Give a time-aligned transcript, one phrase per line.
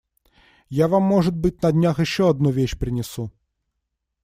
[0.69, 3.31] Я вам может быть, на днях, еще одну вещь принесу.